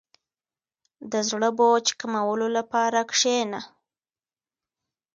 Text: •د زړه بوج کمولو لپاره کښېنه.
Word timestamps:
•د 1.11 1.13
زړه 1.29 1.49
بوج 1.57 1.85
کمولو 1.99 2.47
لپاره 2.57 2.99
کښېنه. 3.11 3.61